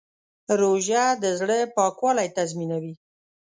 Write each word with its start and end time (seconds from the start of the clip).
روژه 0.61 1.03
د 1.23 1.25
زړه 1.39 1.57
پاکوالی 1.75 2.27
تضمینوي. 2.37 2.93